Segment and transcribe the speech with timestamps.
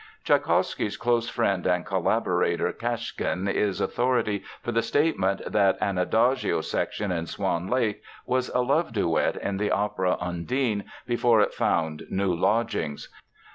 [0.25, 7.11] Tschaikowsky's close friend and collaborator Kashkin is authority for the statement that an adagio section
[7.11, 12.33] in Swan Lake was a love duet in the opera Undine before it found new
[12.33, 13.09] lodgings.